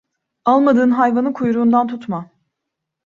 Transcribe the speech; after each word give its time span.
Almadığın 0.45 0.91
hayvanı 0.91 1.33
kuyruğundan 1.33 1.87
tutma. 1.87 2.29